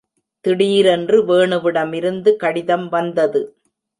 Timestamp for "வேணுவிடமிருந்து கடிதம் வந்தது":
1.25-3.41